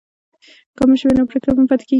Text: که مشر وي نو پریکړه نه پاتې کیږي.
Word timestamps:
که 0.75 0.81
مشر 0.89 1.05
وي 1.07 1.13
نو 1.17 1.29
پریکړه 1.29 1.51
نه 1.57 1.63
پاتې 1.69 1.83
کیږي. 1.85 1.89